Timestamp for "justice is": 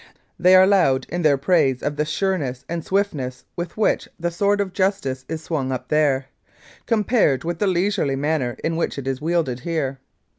4.73-5.43